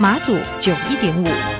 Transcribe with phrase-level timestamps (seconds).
[0.00, 1.57] 马祖九一点五。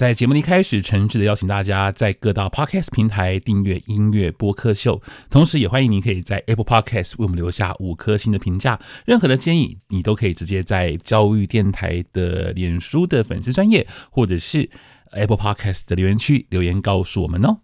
[0.00, 8.80] 在节目一开始，诚挚的邀请大家在各大 Podcast 平台订阅音乐播客秀，同时也欢迎您可以在 Apple Podcast 为我们留下五颗星的评价。
[9.04, 14.70] 任何的建议，你都可以直接在教育电台的脸书的粉丝专页，或者是
[15.10, 17.58] Apple Podcast 的留言区留言告诉我们哦。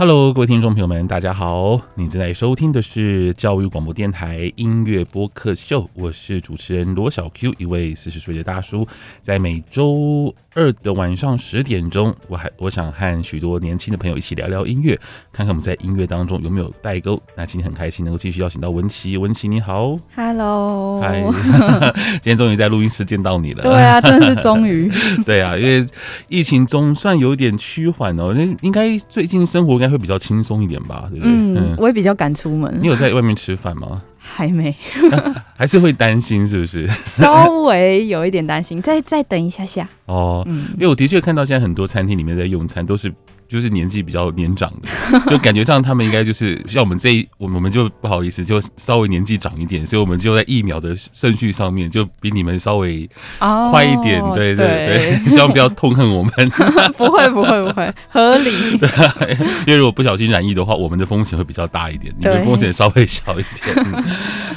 [0.00, 1.78] Hello，各位听众朋友们，大家好！
[1.94, 8.88] 你正在收听的是教育广播电台音乐播客秀，我是主持人罗小 Q，一位四十岁的大叔，
[9.22, 14.98] 在每周二的晚上十点钟，我还我想和许多年轻的朋友一起聊聊音乐，
[15.34, 17.22] 看看我们在音乐当中有没有代沟。
[17.36, 21.22] 那今天很开心能够继续邀请到文琪，文琪你好，Hello，嗨，
[22.22, 24.90] 今天终于在录音室见到你了，对啊，真的是终于，
[25.26, 25.84] 对啊，因为
[26.28, 29.89] 疫情总算有点趋缓哦，那应该最近生活应该。
[29.90, 31.32] 会比较轻松一点吧，对不对？
[31.34, 32.72] 嗯，我也比较敢出门。
[32.80, 34.02] 你有在外面吃饭吗？
[34.16, 34.74] 还没，
[35.56, 36.86] 还是会担心，是不是？
[37.02, 39.88] 稍微有一点担心，再再等一下下。
[40.06, 43.12] 哦，嗯，因为我的确看到现在很多餐厅里面在用餐都是。
[43.50, 54.20] 就是年纪比较年长的， 就感觉上他们应该就是像我们这一，我们就不好意思，就稍微年纪长一点，所以我们就在疫苗的顺序上面就比你们稍微快一点。
[54.20, 56.32] Oh, 对对对， 希望不要痛恨我们。
[56.96, 58.78] 不会不会不会，合理。
[58.78, 59.36] 对，
[59.66, 63.74] 因为如果不小心染疫的话，我们的风险会比较大一点，你们风险稍微小一点。
[63.76, 64.04] 嗯、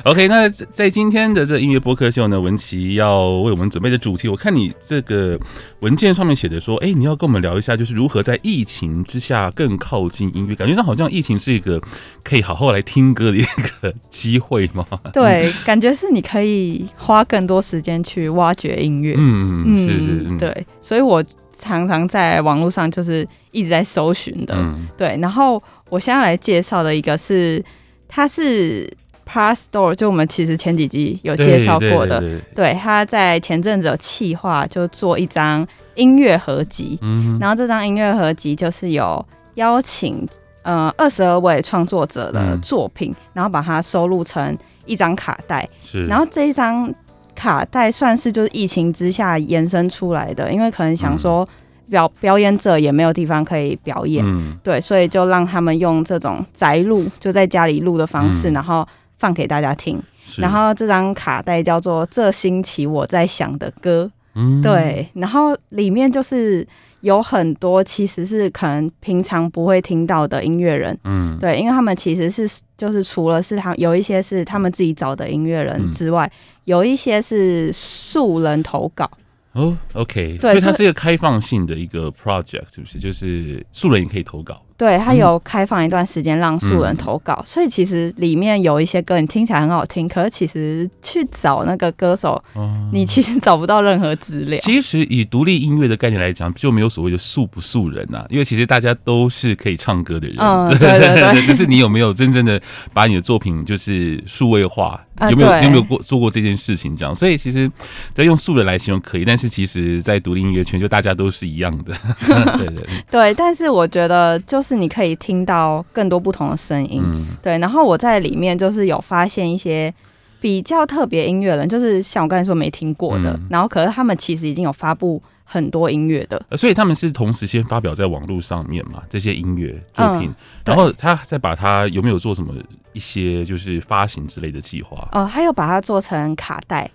[0.04, 5.40] OK，那在今天的这音乐播客秀呢，文琪要为我们准备的主题，我看你这个
[5.80, 11.82] 文件上面写的说，哎，你要跟我们聊一下，就是如何在疫情之下更靠近音乐，感觉上好像疫情是一个
[12.24, 14.86] 可以好好来听歌的一个机会吗？
[15.12, 19.16] 对，感觉是你可以花更多时间去挖掘音乐。
[19.18, 21.24] 嗯嗯，是是，嗯，对，所以我
[21.54, 24.56] 常常在网络上就是一直在搜寻的。
[24.58, 27.64] 嗯，对，然后我现在来介绍的一个是，
[28.08, 28.92] 它是
[29.28, 32.22] Plus Store，就我们其实前几集有介绍过的。
[32.56, 35.66] 对，他在前阵子有企划，就做一张。
[35.96, 40.28] 音乐合集，嗯，然后这张音乐合集就是有邀请
[40.64, 45.68] 呃二十二位创作者的作品，嗯，然后把它收录成一张卡带。
[45.84, 46.94] 是，然后这一张
[47.36, 51.48] 卡带算是就是疫情之下延伸出来的，因为可能想说
[51.90, 58.88] 表表演者也没有地方可以表演，嗯，对，所以就让他们用这种宅录，就在家里录的方式，嗯，然后
[59.18, 60.02] 放给大家听。
[60.38, 64.10] 然后这张卡带叫做《这星期我在想的歌》。
[64.36, 66.68] 嗯，对，然后里面就是
[67.02, 79.10] 有很多其实是可能平常不会听到的音乐人，嗯，对，因为他们其实是就是除了是他有一些是他们自己找的音乐人之外，嗯，有一些是素人投稿。
[79.52, 83.00] 哦，OK，对，所以它是一个开放性的一个 project，是不是？
[83.00, 84.60] 就是素人也可以投稿。
[84.84, 94.60] 对，他有开放一段时间让素人投稿，嗯，所以其实里面有一些歌你听起来很好听，可是其实去找那个歌手，嗯，你其实找不到任何资料。
[94.62, 102.62] 其实以独立音乐的概念来讲，就没有所谓的素不素人呐，啊，因为其实大家都是可以唱歌的人，嗯，对 对对，对， 只是你有没有真正的
[102.94, 105.00] 把你的作品就是数位化。
[105.30, 106.98] 有没有有没有过做过这件事情？
[106.98, 107.72] 这样，所以其实
[108.16, 111.94] 对用素人来形容可以，但是其实，在独立音乐圈，就大家都是一样的。
[112.58, 117.02] 对对对，但是我觉得就是你可以听到更多不同的声音。
[117.04, 117.58] 嗯，对。
[117.60, 119.94] 然后我在里面就是有发现一些
[120.40, 130.36] 比较特别音乐人，就是像我刚才说没听过的，嗯、然后可是他们其实已经有发布很多音乐的，所以他们是同时先发表在网络上面嘛，这些音乐作品，嗯、
[130.66, 132.54] 然后他再把它有没有做什么
[132.94, 135.08] 一些就是发行之类的计划？
[135.12, 136.90] 哦，还有把它做成卡带。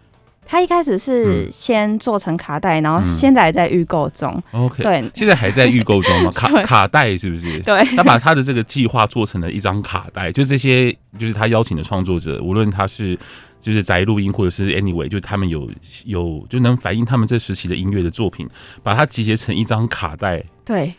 [0.51, 4.33] 他一开始是先做成卡带，然后现在还在预购中。
[4.53, 6.31] 嗯、OK，对，现在还在预购中吗？
[6.35, 7.61] 卡卡带是不是？
[7.61, 13.17] 对，他把他的这个计划做成了一张卡带，就这些，就是他邀请的创作者，无论他是
[13.61, 15.71] 就是宅录音，或者是 Anyway，就他们有
[16.07, 18.49] 有就能反映他们这时期的音乐的作品，
[18.83, 20.43] 把它集结成一张卡带。
[20.65, 20.95] 对，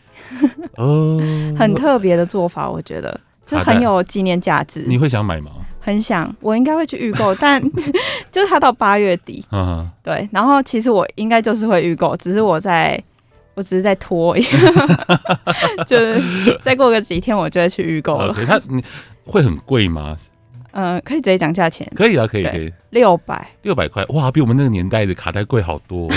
[0.76, 1.20] 哦，
[1.58, 4.84] 很特别的做法，我觉得就很有纪念价值。
[4.86, 5.50] 你会想买吗？
[5.80, 7.60] 很想，我应该会去预购， 但
[8.30, 10.28] 就是它到八月底，嗯，对。
[10.30, 13.02] 然后其实我应该就是会预购，只是我在，
[13.54, 14.36] 我只是在拖，
[15.86, 18.34] 就是再过个几天我就会去预购了。
[18.34, 18.60] Okay, 它
[19.24, 20.16] 会很贵吗？
[20.72, 21.90] 嗯、呃，可以直接讲价钱。
[21.96, 22.72] 可以啊，可以，可以。
[22.90, 26.08] 六百，六百块，哇，比我们那个年代的卡带贵好多。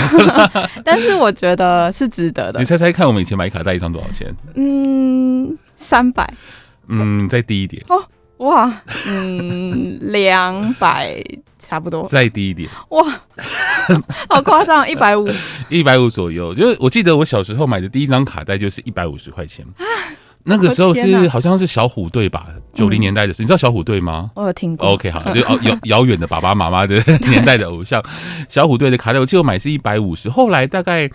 [0.84, 2.60] 但是我觉得是值得的。
[2.60, 4.32] 你猜猜看，我们以前买卡带一张多少钱？
[4.54, 6.32] 嗯，三百。
[6.86, 7.82] 嗯，再低一点。
[7.88, 8.00] 哦。
[8.38, 11.22] 哇，嗯，两百
[11.58, 12.68] 差不多，再低一点。
[12.90, 13.04] 哇，
[14.28, 15.28] 好夸张， 一百五，
[15.68, 16.52] 一百五左右。
[16.52, 19.64] 就是我记得我小时候买的第一张卡带就是一百五十块钱，
[20.42, 23.42] 那个时候是好像是小虎队吧，九零年代的事。
[23.42, 24.30] 你知道小虎队吗？
[24.34, 24.88] 我有听过。
[24.88, 26.96] OK，好，就遥遥远的爸爸妈妈的
[27.30, 28.02] 年代的偶像，
[28.48, 31.08] 小虎队的卡带，我记得我买是一百五十，后来大概。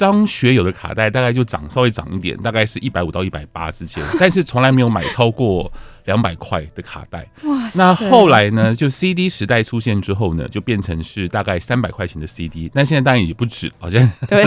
[0.00, 5.70] 张学友的卡带大概就涨稍微涨一点，大概是一百五到一百八之间， 但是从来没有买超过
[6.06, 7.28] 两百块的卡带。
[7.44, 7.70] 哇！
[7.74, 14.42] 那后来呢，就 CD 时代出现之后呢，就变成是大概三百块钱的 CD，但现在当然也不止，好像对，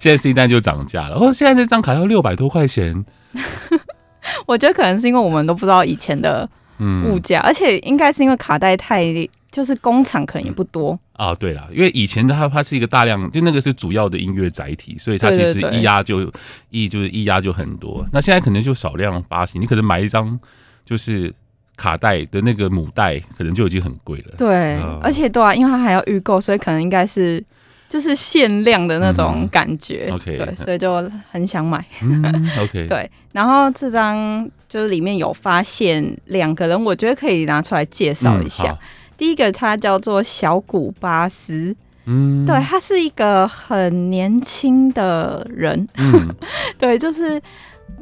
[0.00, 1.14] 现在 CD 就涨价了。
[1.14, 3.04] 哦，现在这张卡要六百多块钱，
[4.46, 6.48] 我觉得可能是因为我们都不知道以前的
[7.08, 9.04] 物价，嗯、而且应该是因为卡带太。
[9.56, 16.30] 就是工厂可能也不多啊，对了，因为以前的它它是一个大量，就那个是主要的音乐载体，所以它其实一压就
[16.68, 18.06] 一就是一压就很多。
[18.12, 20.38] 那现在可能就少量发行，你可能买一张
[20.84, 21.32] 就是
[21.74, 24.34] 卡带的那个母带，可能就已经很贵了。
[24.36, 27.42] 对，啊、而且对啊，因为它还要预购，所以可能应该是
[27.88, 30.08] 就是限量的那种感觉。
[30.10, 31.82] 嗯、OK，对，所以就很想买。
[32.02, 38.70] 嗯、OK， 对，然后这张就是里面有发现两个人，我觉得可以拿出来介绍一下。
[38.70, 38.78] 嗯
[39.16, 41.74] 第一个他叫做小古巴斯，
[42.04, 46.34] 嗯，对，他是一个很年轻的人，嗯、
[46.78, 47.40] 对，就是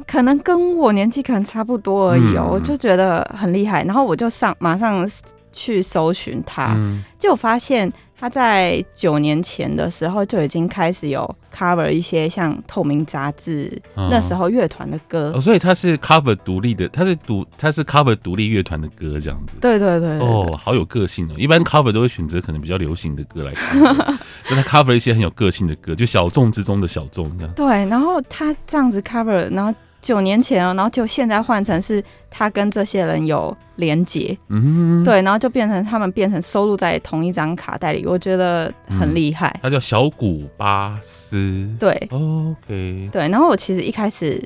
[0.05, 5.09] 可能跟我年纪可能差不多而已哦，嗯、我就觉得很厉害，然后我就上马上
[5.51, 7.91] 去搜寻他，嗯、就发现。
[8.17, 19.57] 他在九年前的时候就已经开始有 cover 一些像透明杂志、哦、那时候乐团的歌、哦，所以他是 cover 独立的，他是独他是 cover 独立乐团的歌这样子。
[19.59, 21.35] 对对对，对，哦，好有个性哦。
[21.37, 24.17] 一般 cover 都会选择可能比较流行的歌来 cover，
[24.49, 27.53] 就 他 cover 一些很有个性的歌，就小众之中的小众这样。
[27.53, 29.73] 对，然后他这样子 cover，然后。
[30.05, 39.49] 九年前哦，然后就现在换成是他跟这些人有连结，嗯，对，然后就变成他们变成收录在同一张卡带里，我觉得很厉害。
[39.55, 43.27] 嗯，他叫小古巴斯，对，OK，对。
[43.29, 44.39] 然后我其实一开始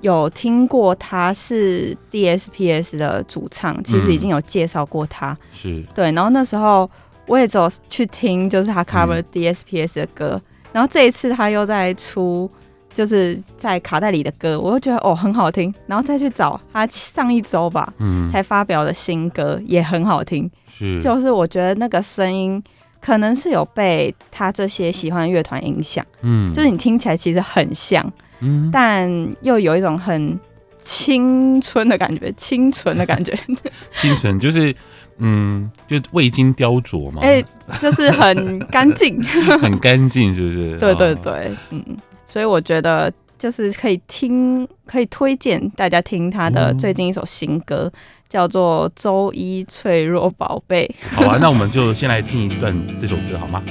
[0.00, 6.10] 有听过他是 DSPS 的主唱，其实已经有介绍过他，嗯，是对。
[6.10, 6.90] 然后那时候
[7.28, 10.42] 我也走去听，就是他 cover DSPS 的歌，嗯，
[10.72, 12.50] 然后这一次他又在出。
[12.96, 22.62] 就是在卡带里的歌，我就觉得哦很好听，然后再去找他上一周吧，嗯，才发表的新歌也很好听，是，就是我觉得那个声音
[22.98, 28.02] 可能是有被他这些喜欢乐团影响，嗯，就是你听起来其实很像，
[28.40, 29.06] 嗯，但
[29.42, 30.40] 又有一种很
[30.82, 33.38] 青春的感觉，清纯的感觉，
[33.92, 34.74] 清纯就是
[35.18, 37.46] 嗯，就未经雕琢嘛，哎、欸，
[37.78, 39.22] 就是很干净，
[39.60, 40.76] 很干净，是不是？
[40.80, 41.84] 对对对，嗯。
[42.26, 47.92] 所以我觉得就是可以听，可以推荐大家听他的最近一首新歌，嗯、
[48.28, 50.92] 叫做《周一脆弱宝贝》。
[51.16, 53.62] 好啊，那我们就先来听一段这首歌好吗？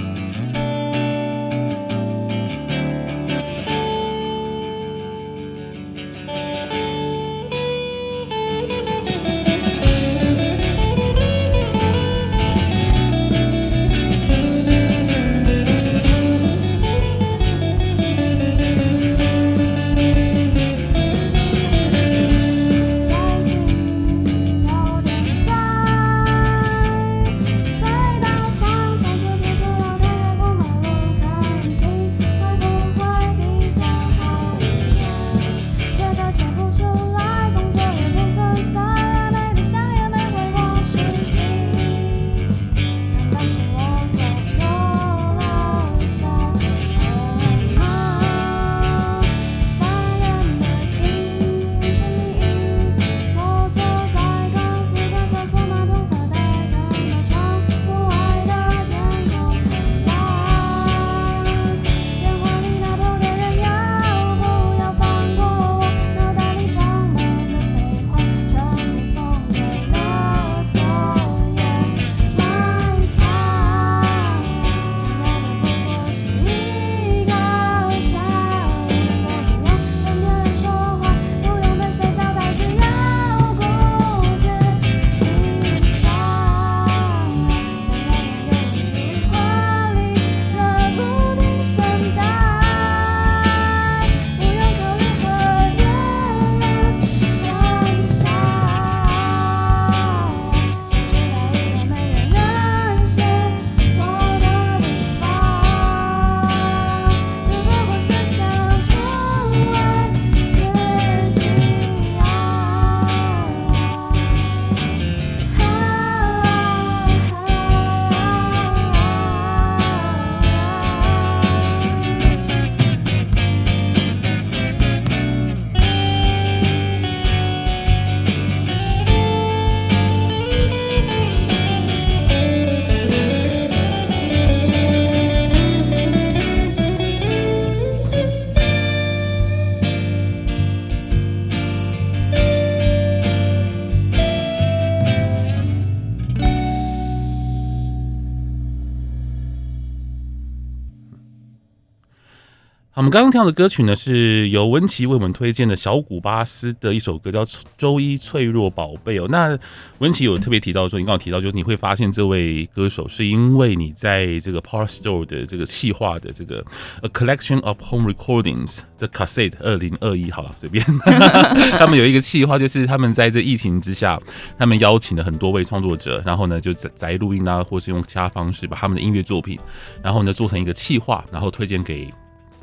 [153.15, 157.45] 刚刚听到的歌曲呢，是由文琪为我们推荐的小古巴斯的一首歌，叫
[157.77, 159.27] 《周一脆弱宝贝》哦。
[159.31, 159.57] 那
[159.99, 166.61] 文琪有特别提到说，你刚刚提到，就是你会发现这位歌手是因为你在这个 Power Store 的这个企划的这个
[167.03, 170.85] A Collection of Home Recordings 这 Cassette 二零二一，好了，随便。
[171.79, 174.19] 他们有一个企划，就是他们在这疫情之下，
[174.59, 179.57] 他们邀请了很多位创作者，然后呢就宅宅录音啊，或是用其他方式把他们的音乐作品，
[180.03, 182.13] 然后呢做成一个企划，然后推荐给。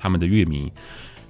[0.02, 0.73] 他们的乐迷，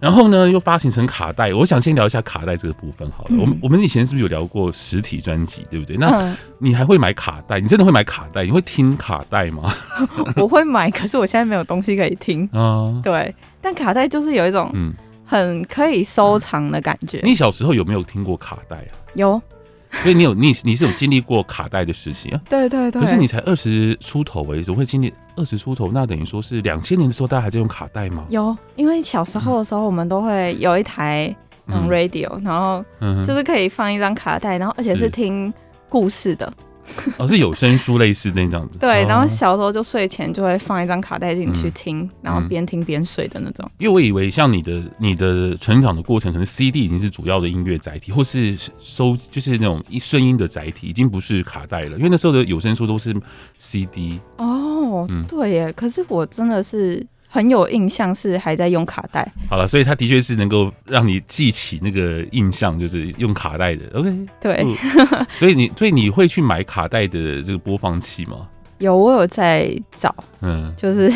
[0.00, 1.52] 然后呢又发行成卡带。
[1.52, 3.30] 我想先聊一下卡带这个部分好了。
[3.32, 5.96] 嗯、我们我们以前是不是有聊过实体专辑，对不对？
[5.98, 7.60] 那你还会买卡带？
[7.60, 8.44] 你真的会买卡带？
[8.44, 9.74] 你会听卡带吗？
[10.36, 12.98] 我会买，可是我现在没有东西可以听啊。
[13.02, 14.94] 对，但卡带就是有一种嗯
[15.26, 17.20] 很可以收藏的感觉。
[17.22, 18.92] 你小时候有没有听过卡带啊？
[19.14, 19.42] 有。
[19.92, 22.40] 所以你有你你是有经历过卡带的时期啊？
[22.48, 23.00] 对对对。
[23.00, 25.90] 可是你才二十出头为止，怎么会经历二十出头？
[25.92, 28.24] 那等于说是两千年的时候，大家还在用卡带吗？
[28.30, 31.34] 有，因为小时候的时候，我们都会有一台
[31.66, 32.84] 嗯 radio，嗯然后
[33.22, 35.52] 就是可以放一张卡带，然后而且是听
[35.88, 36.52] 故事的。
[37.16, 38.78] 哦，是有声书类似的那样子。
[38.78, 43.70] 对，然后小时候就睡前就会放一张卡带进去听，嗯、然后边听边睡的那种。
[43.78, 51.96] 因为我以为像你的你的成长的过程，可能 CD 已经是主要的音乐载体，或是收就是那种一声音的载体，已经不是卡带了。
[51.96, 53.14] 因为那时候的有声书都是
[53.58, 54.20] CD。
[54.38, 55.72] 哦，嗯、对耶。
[55.72, 57.06] 可是我真的是。
[57.34, 63.84] 很有印象是还在用卡带，好了，所以它的确是能够让你记起那个印象，就是用卡带的。
[63.94, 64.66] OK，对，
[65.38, 68.46] 所以你所以你会去买卡带的这个播放器吗？
[68.78, 71.08] 有，我有在找，嗯，就是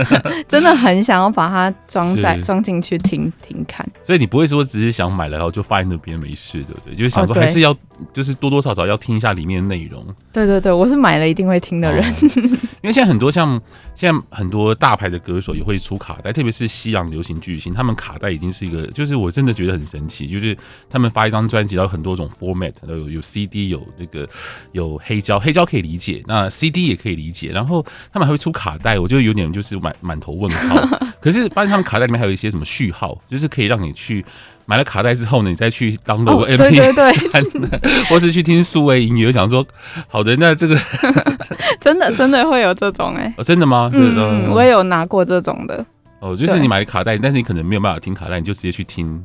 [0.48, 3.86] 真的很想要把它装在装进去听听看。
[4.02, 6.94] 所以你不会说只是想买了然后就放在那边没事，对不对？
[6.94, 7.76] 就是想说还是要
[8.10, 10.02] 就是多多少少要听一下里面的内容。
[10.32, 12.02] 对对对，我是买了一定会听的人。
[12.02, 12.14] 哦、
[12.80, 13.60] 因为现在很多像
[14.00, 20.56] 现在很多大牌的歌手也会出卡带，特别是西洋流行巨星，他们卡带已经是一个，就是我真的觉得很神奇，就是
[20.88, 24.28] 他们发一张专辑，然后很多种 format，有有 CD，有这个
[24.70, 27.00] 有黑胶，黑胶可以理解，那 CD 也。
[27.00, 30.76] 可以理解，然后他们还会出卡带，我就有点就是满满头问号。
[31.18, 34.22] 可是发现他们卡带里面还有一些什么序号，就是可以让你去
[34.70, 39.26] 买了卡带之后呢，你再去 download MP3，或是去听数位音乐。
[39.26, 39.66] 我想说，
[40.06, 40.78] 好的，那这个
[41.82, 43.90] 真的真的会有这种哎、欸哦，真的吗？
[43.92, 45.84] 嗯，我也有拿过这种的。
[46.20, 49.20] 哦，就是你买卡带，但是你可能没有办法听卡带，你就直接去听。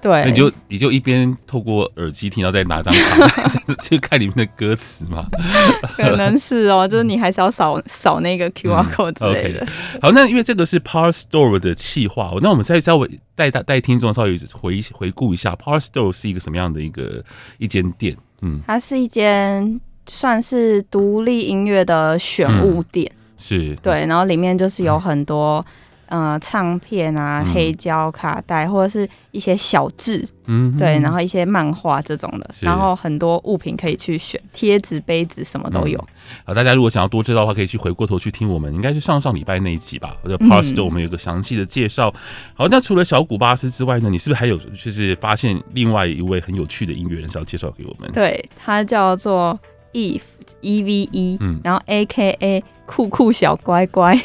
[0.00, 3.48] 对，那你就你就一边透过耳机听，然后再拿张卡
[3.82, 5.26] 就看里面的歌词嘛？
[5.96, 9.60] 可能是哦，就是你还是要扫扫那个 QR code 之类的。
[9.60, 17.24] 嗯 okay、好，那因为这个是 Power Store 的企划，那我们再稍微带带带听众稍微回回顾一下，Power Store 是一个什么样的一个
[17.58, 18.16] 一间店？
[18.42, 25.64] 嗯，它是一间算是独立音乐的选物店，嗯、是对，然后里面就是有很多。
[26.06, 35.98] 呃，唱片啊，黑胶卡带，或者是一些小志，嗯，对，然后一些漫画这种的，然后很多物品可以去选，贴纸、杯子什么都有。
[36.44, 42.12] 好，大家如果想要多知道的话，可以去回过头去听我们应该是上上礼拜那一集吧，或者 Power Store 我们有个详细的介绍。
[42.54, 48.08] 好，那除了小古巴斯之外呢，你是不是还有就是发现另外一位很有趣的音乐人是要介绍给我们？
[48.12, 49.58] 对，他叫做
[49.92, 50.20] Eve
[50.60, 54.16] E V E，嗯，然后 A K A 酷酷小乖乖。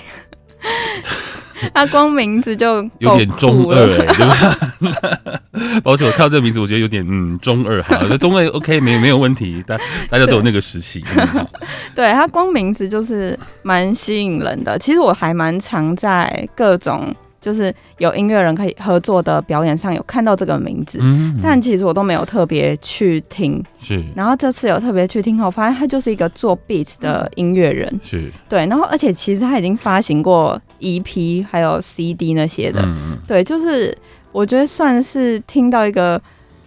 [1.74, 5.42] 他光名字就有点中二哎、欸，对吧？
[5.86, 9.78] 而且我看到这个名字，我觉得有点嗯中二哈，那中二 OK 没没有问题，大
[10.10, 11.04] 大家都有那个时期。
[11.96, 14.78] 对他光名字就是蛮吸引人的。
[14.80, 17.14] 其实我还蛮常在各种。
[17.42, 23.62] 就是有音乐人可以合作的表演上有看到这个名字，嗯嗯，但其实我都没有特别去听。
[23.80, 28.00] 是，然后这次有特别去听后，发现他就是一个做 beat 的音乐人。
[28.04, 32.88] 是，对，然后而且其实他已经发行过 EP 还有 CD 那些的。
[33.28, 33.98] 对，就是
[34.32, 36.22] 我觉得算是听到一个。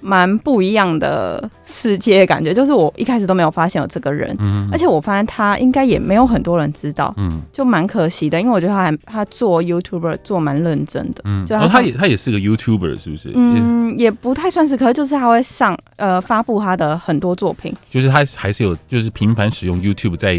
[0.05, 13.33] 蛮不一样的世界感觉，就是我一开始都没有发现有这个人，嗯，而且我发现他应该也没有很多人知道，嗯，就蛮可惜的，因为我觉得他还他做 YouTuber 做蛮认真的，嗯，就他、哦、他也他也是个 YouTuber 是不是？
[13.35, 14.11] 嗯，也。
[14.25, 20.33] 不太算是，可是就是他会上呃发布他的很多作品，就是他还是有就是频繁使用 YouTube 在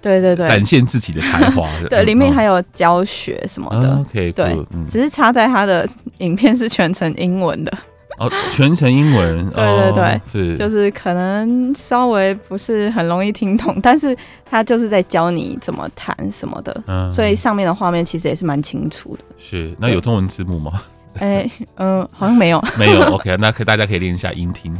[0.00, 0.46] 对对对。
[0.46, 5.86] 展现自己的才华， 对，里面还有教学什么的、哦、，OK，对，嗯、只是插在他的
[6.18, 7.78] 影片是全程英文的。
[8.18, 19.24] 哦，全程英文，对 对对，哦、是，就是可能稍微不是很容易听懂，但是他就是在教你怎么弹什么的，嗯，所以上面的画面其实也是蛮清楚的。
[19.38, 20.82] 是，那有中文字幕吗？
[21.18, 23.00] 哎、欸，嗯、呃，好像没有，没有。
[23.14, 24.72] OK，那可大家可以练一下音听。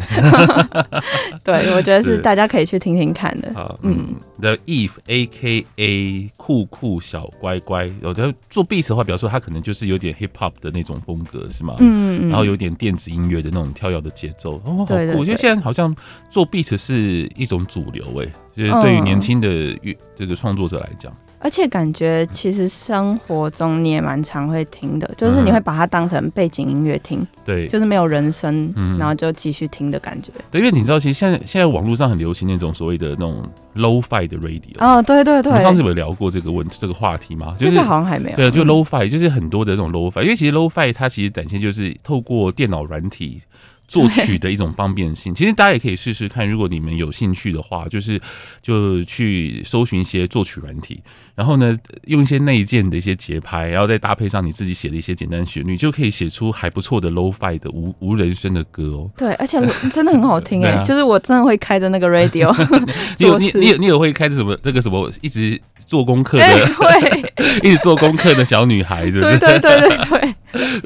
[1.42, 3.52] 对，我觉得是大家可以去听听看的。
[3.54, 11.74] 好，嗯，The Eve AKA 酷酷小乖乖，我觉得做 beat 的话，比方说他可能就是有点 hip hop 的那种风格，是吗？
[11.80, 12.28] 嗯嗯。
[12.28, 15.18] 然后有点电子音乐的那种跳跃的节奏，哦，好酷！
[15.18, 15.94] 我觉得现在好像
[16.30, 19.48] 做 beat 是一种主流，哎，就是对于年轻的
[19.82, 21.12] 乐这个创作者来讲。
[21.40, 30.32] 而且感觉其实生活中你也蛮常会听的，就是你会把它当成背景音乐听，对，就是没有人声，然后就继续听的感觉。
[30.50, 34.76] 对，因为你知道，其实现在现在网络上很流行那种所谓的那种 low fi 的 radio。
[34.80, 35.50] 哦，对对对。
[35.50, 37.54] 我们上次有聊过这个问题，这个话题吗？
[37.58, 38.36] 就是这个好像还没有。
[38.36, 43.40] 对，就 low fi，就是很多的这种 low fi，因为其实 low fi 它其实展现就是透过电脑软体。
[43.88, 46.48] 作曲的一种方便性，其实大家也可以试试看。
[46.48, 48.20] 如果你们有兴趣的话，就是
[48.62, 51.00] 就去搜寻一些作曲软体，
[51.34, 51.74] 然后呢，
[52.04, 59.10] 用一些内建的一些节拍，然后再搭配上你自己写的一些简单旋律，就可以写出还不错的 low-fi 的无无人声的歌哦。
[59.16, 59.58] 对，而且
[59.90, 62.54] 真的很好听 哎、欸，啊、就是我真的会开着那个 radio。
[63.18, 67.22] 你有你你有你有会开着什么这个什么一直做功课的、欸、会
[67.64, 69.38] 一直做功课的小女孩，是不是？
[69.38, 70.34] 对对对对对。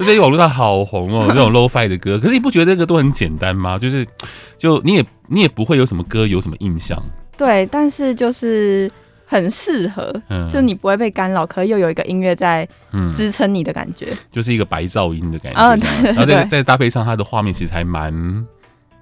[0.04, 3.78] 所以网络上好红哦，这种 low-fi 的歌，可是你不觉得那个都很简单吗？
[3.78, 4.06] 就是，
[4.58, 7.02] 就你也你也不会有什么歌有什么印象，
[7.36, 8.90] 对，但是就是
[9.24, 12.68] 很适合，嗯，就你不会被干扰，可是又有一个音乐在
[13.14, 18.12] 支撑你的感觉，嗯，就是一个白噪音的感觉，然后再再搭配上它的画面，其实还蛮。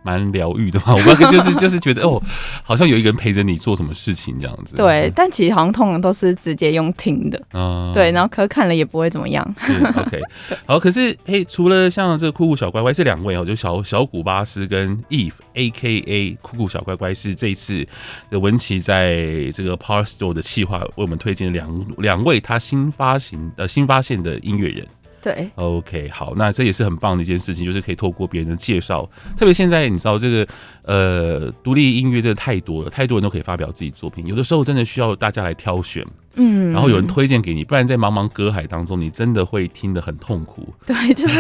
[0.03, 2.23] 蛮疗愈的嘛，我们 就是就是觉得哦，
[2.63, 4.77] 好像有一个人陪着你做什么事情这样子。
[4.77, 9.55] 对，嗯、但其实好像通常都是直接用听的，嗯，对，然后可看了也不会怎么样。
[9.59, 10.21] 是 OK，
[10.67, 17.87] 好，可是嘿，除了像这个酷酷小乖乖这两位哦，就小小古巴斯跟 Eve AKA 酷酷小乖乖是这一次
[18.31, 24.87] 的文琪在这个 Power Store 的企划为我们推荐两两位他新发行呃新发现的音乐人。
[25.23, 30.47] 对，OK，好，那这也是很棒的一件事情，就是可以透过别人的介绍，特别现在你知道这个
[30.83, 40.67] 呃独立音乐真的太多了，太多人都可以发表自己作品，有的时候真的需要大家来挑选，嗯，然后有人推荐给你，不然在茫茫歌海当中，你真的会听得很痛苦。
[40.87, 41.39] 对，就是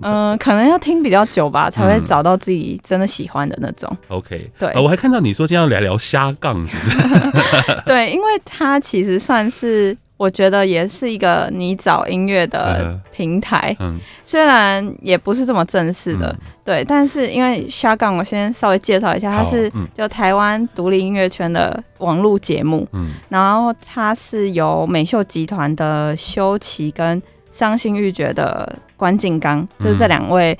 [0.00, 3.88] 嗯、呃，可能要听比较久吧，才会找到自己真的喜欢的那种。
[4.08, 7.82] 嗯、OK，对、呃，我还看到你说今天要来聊瞎杠，是不是？
[7.86, 9.96] 对，因为它其实算是。
[10.20, 30.54] 我觉得也是一个你找音乐的平台，嗯，虽然也不是这么正式的，对，但是因为瞎杠，我先稍微介绍一下，它是就台湾独立音乐圈的网络节目，嗯，然后它是由美秀集团的修齐跟伤心欲绝的关敬刚，就是这两位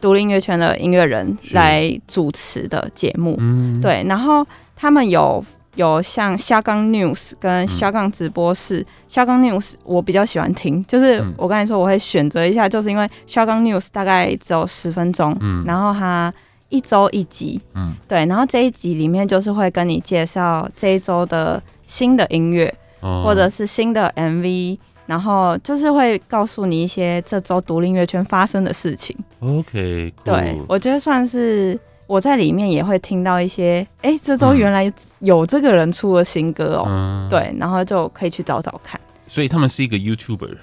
[0.00, 5.44] 独立音乐圈的音乐人来主持的节目，嗯，对，然后他们有。
[5.76, 16.32] 有像瞎杠 news 跟肖杠直播室，瞎杠 news 我比较喜欢听，就是我刚才说我会选择一下，就是因为瞎杠 news 大概只有十分钟，嗯，然后它
[16.68, 29.16] 一周一集，嗯，对，然后这一集里面就是会跟你介绍这一周的新的音乐，哦，或者是新的 MV，然后就是会告诉你一些这周独立音乐圈发生的事情。
[29.40, 31.78] OK，cool，对，我觉得算是。
[32.06, 39.00] 我在里面也会听到一些，哎、欸，这周原来有这个人出了新歌哦，嗯、对，然后就可以去找找看。
[39.26, 40.56] 所以他们是一个 YouTuber。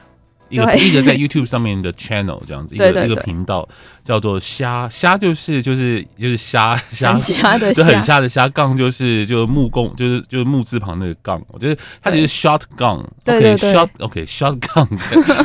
[0.49, 3.65] 一个一个在 YouTube 上面的 channel 这样子，一个一个频道
[4.03, 14.87] 叫做虾虾，就是就是就是虾虾，虾的就很虾的虾杠，就是就是木工就是就是木字旁那个杠，我觉得它就是 shot gun，OK，shot OK，shot gun，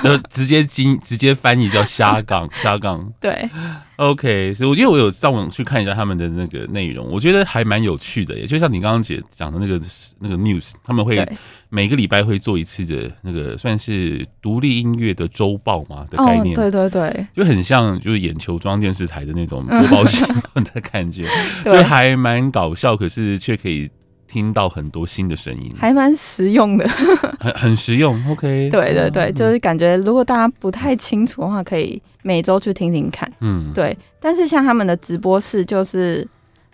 [0.03, 3.49] 就直接经直接翻译叫虾杠虾杠， 对
[3.97, 9.81] ，OK，所以我觉得我有上网去看一下他们的那个内容，我觉得还蛮有趣的，也就像你刚刚姐讲的那个
[10.19, 11.27] 那个 news，他们会。
[11.69, 21.27] 每个礼拜会做一次的那个算是独立音乐的周报嘛的概念，对对对，就很像就是眼球中央电视台的那种播报新闻的感觉，
[21.65, 23.91] 就还蛮搞笑，可是却可以
[24.29, 26.89] 听到很多新的声音，还蛮实用的，
[27.41, 28.15] 很很实用。
[28.31, 33.31] OK，对对对，就是感觉如果大家不太清楚的话，可以每周去听听看。
[33.41, 33.97] 嗯，对。
[34.21, 36.27] 但是像他们的直播室，就是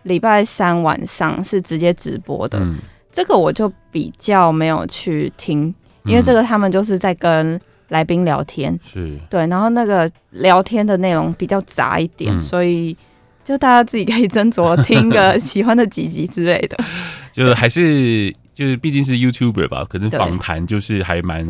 [0.04, 2.58] 礼拜三晚上是直接直播的。
[2.60, 2.78] 嗯。
[3.12, 5.74] 这个我就比较没有去听，
[6.06, 7.60] 因为这个他们就是在跟
[7.92, 9.16] 来宾聊天，是。
[9.30, 12.96] 对，然后那个聊天的内容比较杂一点，嗯、所以
[13.44, 16.76] 就大家自己可以斟酌听个喜欢的几集之类的，
[17.30, 21.46] 就还是就是毕竟是 YouTuber 吧，可能访谈就是还蛮。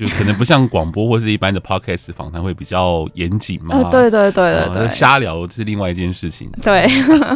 [0.00, 3.76] 就可能不像广播或是一般的 podcast 访谈会比较严谨嘛。
[3.76, 6.50] 呃，对对对对对，瞎聊是另外一件事情。
[6.62, 6.88] 对，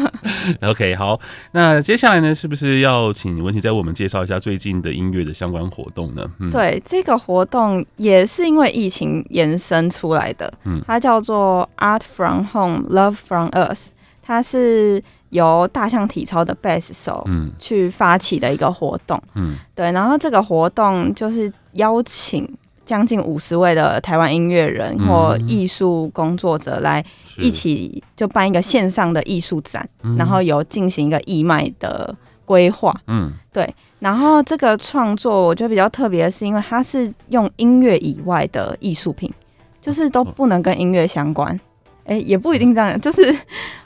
[0.67, 1.21] OK，好，
[1.53, 6.25] 那接下来呢，是不是要请文琪再为我们介绍一下最近的音乐的相关活动呢？
[6.41, 13.89] 嗯、对，这个活动也是因为疫情延伸出来的，嗯，它叫做 Art from Home, Love from Us，
[14.23, 15.03] 它是。
[15.31, 22.49] 由大象体操的贝斯手嗯去发起的一个活动嗯对，然后这个活动就是邀请
[22.85, 27.05] 将近五十位的台湾音乐人或艺术工作者来
[27.39, 32.95] 一起就办一个线上的艺术展，然后有进行一个义卖的规划。
[33.07, 33.33] 嗯。
[33.53, 39.33] 对，然后这个创作我觉得比较特别的是，因为它是用音乐以外的艺术品，
[39.81, 41.59] 就是都不能跟音乐相关，
[42.05, 43.35] 哎也不一定这样，就是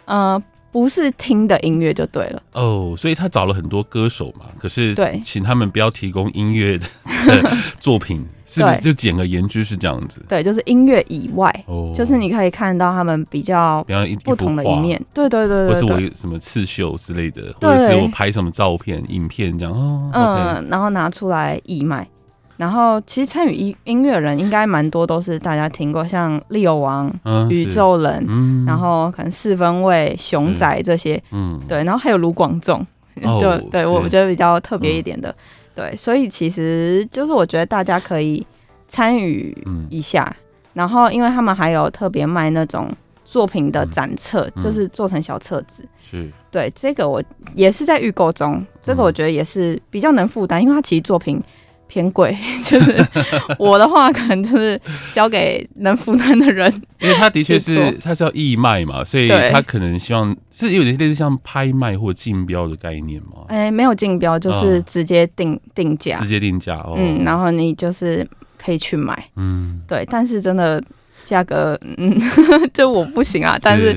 [0.06, 0.42] 呃。
[0.70, 2.42] 不是听的音乐就对了。
[2.52, 6.86] 哦，所以他找了很多歌手嘛，可是对，请他们不要提供音乐的
[7.80, 8.80] 作品，是不是？
[8.80, 10.22] 就简而言之是这样子？
[10.28, 13.84] 对，就是音乐以外，哦，就是你可以看到他们比较
[14.24, 22.06] 不同的一面，对对对对，或是我有什么刺绣之类的，或者是我拍什么照片、影片这样哦，嗯，然后拿出来义卖。
[22.58, 32.84] 然后其实参与音音乐人应该蛮多，都是大家听过，像利友王、嗯、宇宙人、嗯，然后可能四分卫、熊仔这些，嗯，对，然后还有卢广仲，
[33.22, 35.36] 哦、 对，对我觉得比较特别一点的、嗯，
[35.76, 38.44] 对，所以其实就是我觉得大家可以
[38.88, 39.56] 参与
[39.88, 40.42] 一下、嗯，
[40.72, 42.90] 然后因为他们还有特别卖那种
[43.24, 46.28] 作品的展册，嗯、就是做成小册子，是。
[46.50, 47.22] 对这个我
[47.54, 51.40] 也是在预购中，这个我觉得也是比较能负担，因为他其实作品。
[51.88, 53.04] 偏贵， 就是
[53.58, 54.80] 我的话，可能就是
[55.12, 56.72] 交给能负担的人。
[57.00, 63.46] 因为他的确是，他是要义卖嘛，所以他可能希望是有点类似像拍卖或竞标的概念嘛。
[63.48, 66.76] 哎、欸，没有竞标，就是直接定、哦、定价，直接定价。
[66.76, 68.24] 哦，嗯，然后你就是
[68.56, 69.30] 可以去买。
[69.36, 70.82] 嗯，对，但是真的
[71.24, 72.14] 价格，嗯，
[72.72, 73.96] 就我不行啊，是但是。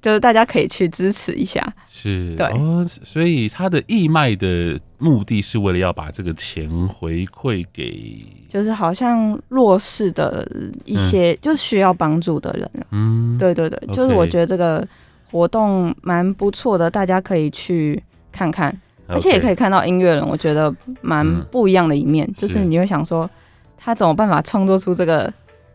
[0.00, 10.48] 就是大家可以去支持一下，是对哦，所以他的义卖的目的是为了要把这个钱回馈给，就是好像弱势的
[10.86, 12.70] 一些，嗯、就是需要帮助的人。
[12.90, 14.86] 嗯，对对对就是我觉得这个
[15.30, 18.74] 活动蛮不错的，大家可以去看看。
[19.06, 22.64] 而且也可以看到音乐人，我觉得蛮不一样的一面，嗯、就是。
[22.64, 23.28] 你会想说
[23.76, 25.30] 他怎么办法创作出这个。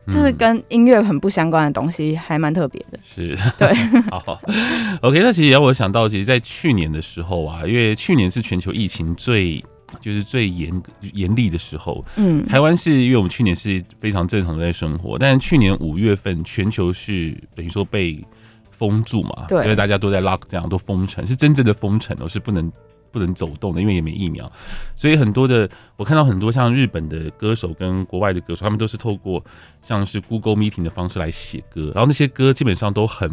[0.10, 3.00] 就是跟音乐很不相关的东西，还蛮特别的。
[3.04, 3.74] 是，对。
[4.10, 4.40] 好
[5.02, 5.20] ，OK。
[5.22, 9.64] 那其实也让我想到，其实，在去年的时候啊，因为去年是全球疫情最
[10.00, 10.82] 就是最严
[11.14, 12.04] 严厉的时候。
[12.16, 12.46] 嗯。
[12.46, 18.24] 台湾是因为我们去年是非常正常的在生活，但是去年五月份全球是等于说被
[18.72, 22.72] 封住嘛，对，因为大家都在 lock 这样都封城，是真正的封城哦，是不能。
[23.12, 24.52] 不能走动的，因为也没疫苗，
[24.96, 29.44] 所以很多的我看到很多像日本的歌手跟国外的歌手，他们都是透过
[29.82, 33.30] 像是 Google Meeting 的方式来写歌，然后那些歌基本上都很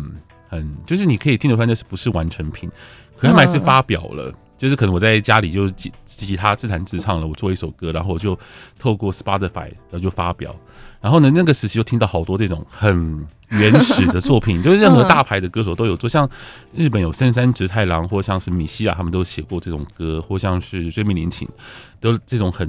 [0.49, 2.71] 很，就是你可以听得出来那是不是完成品，
[3.17, 8.39] 可他们还是发表了，就是可能我在家里就吉吉他自弹自唱了，我做一首歌，然后我就
[8.79, 10.55] 透过 Spotify 然后就发表。
[11.01, 16.29] 然后呢，那个时期就听到好多这种很原始的作品， 就是任何大牌的歌手都有做，像
[16.75, 21.47] 日本有深山直太郎，或像是米西亚，他们都写过这种歌，或像是追名林檎，
[22.01, 22.69] 都这种很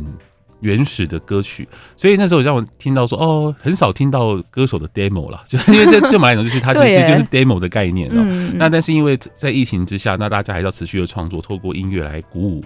[0.60, 1.68] 原始的歌曲。
[1.96, 8.10] 所以那时候让我听到说，哦，很少听到歌手的 demo 了，就 因为这对我们来讲，就是它其实就是 demo 的概念。
[8.58, 12.64] 那但是因为在疫情之下，那大家还是要持续的创作，透过音乐来鼓舞。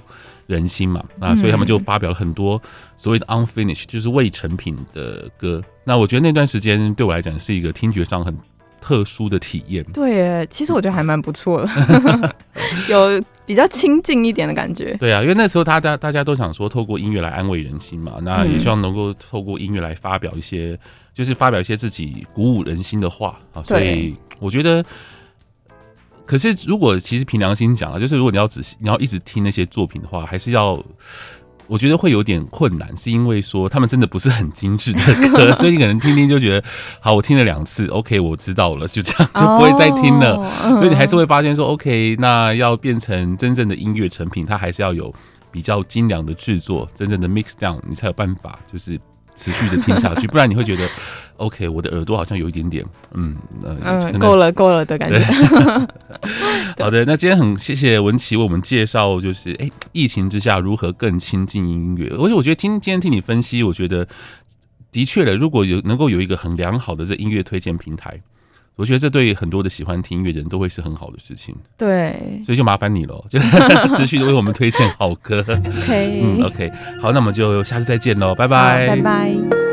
[0.47, 2.61] 人心嘛，那所以他们就发表了很多
[2.97, 5.63] 所谓的 unfinished，就是未成品的歌。
[5.85, 8.35] 那我觉得那段时间对我来讲是一个听觉上很
[8.81, 9.83] 特殊的体验。
[9.93, 12.35] 对，其实我觉得还蛮不错的，
[12.89, 14.93] 有比较亲近一点的感觉。
[14.99, 20.77] 对啊，因为那时候大家大家都想说透过音乐来安慰人心嘛，那也希望能够透过音乐来发表一些，
[21.13, 23.63] 就是发表一些自己鼓舞人心的话啊。
[23.63, 24.83] 所以我觉得。
[26.23, 30.81] 可是，如果其实凭良心讲啊，就是如果你要仔细，你要一直听那些作品的话，还是要，
[31.67, 36.67] 我觉得会有点困难，是因为说他们真的不是很精致的歌，所以你可能听听就觉得，
[36.99, 40.35] 好，我听了两次，OK，我知道了，就这样就不会再听了。
[40.77, 45.13] 所以你还是会发现说，OK，那要变成真正的音乐成品，它还是要有
[45.51, 48.99] 比较精良的制作，真正的 mix down，你才有办法就是。
[49.33, 50.87] 持续的听下去， 不然你会觉得
[51.41, 55.19] ，OK，我的耳朵好像有一点点，嗯，呃、嗯，够了，够了的感觉。
[56.77, 62.07] 好的，那今天很谢谢文琪为我们介绍，就是哎、欸，疫情之下如何更亲近音乐。
[62.09, 64.07] 而且我觉得听今天听你分析，我觉得
[64.91, 68.21] 的确的，如果有能够有一个很良好的这音乐推荐平台。
[68.77, 71.53] 我觉得这对很多的喜欢听音乐的人都会是很好的事情。
[71.77, 73.37] 对，所以就麻烦你了，就
[73.95, 75.41] 持续的为我们推荐好歌。
[75.47, 79.70] OK，嗯，OK，好，那我们就下次再见喽，拜拜，拜拜。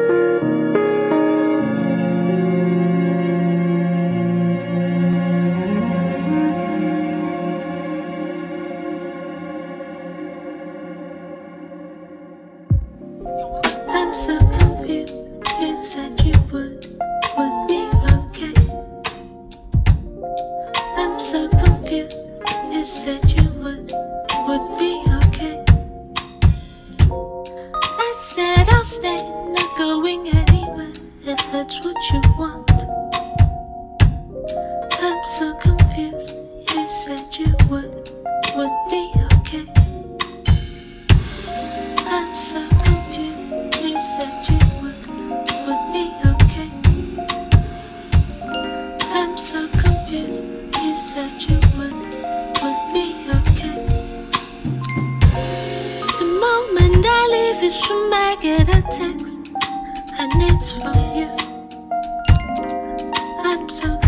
[57.69, 59.53] We should I get a text
[60.19, 61.29] And it's from you.
[63.45, 64.08] I'm so.